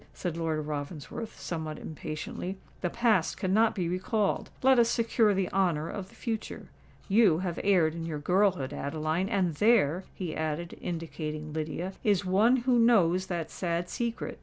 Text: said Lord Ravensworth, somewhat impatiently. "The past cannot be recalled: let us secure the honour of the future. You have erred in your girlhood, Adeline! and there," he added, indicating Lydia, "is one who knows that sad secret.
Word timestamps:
said 0.15 0.35
Lord 0.35 0.65
Ravensworth, 0.65 1.39
somewhat 1.39 1.77
impatiently. 1.77 2.57
"The 2.81 2.89
past 2.89 3.37
cannot 3.37 3.75
be 3.75 3.87
recalled: 3.87 4.49
let 4.63 4.79
us 4.79 4.89
secure 4.89 5.31
the 5.35 5.47
honour 5.51 5.91
of 5.91 6.09
the 6.09 6.15
future. 6.15 6.69
You 7.07 7.37
have 7.45 7.59
erred 7.63 7.93
in 7.93 8.07
your 8.07 8.17
girlhood, 8.17 8.73
Adeline! 8.73 9.29
and 9.29 9.53
there," 9.53 10.05
he 10.15 10.35
added, 10.35 10.75
indicating 10.81 11.53
Lydia, 11.53 11.93
"is 12.03 12.25
one 12.25 12.57
who 12.65 12.79
knows 12.79 13.27
that 13.27 13.51
sad 13.51 13.91
secret. 13.91 14.39